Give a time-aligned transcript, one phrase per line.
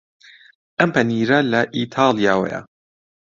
[0.77, 2.59] ئەم پەنیرە لە ئیتاڵیاوەیە.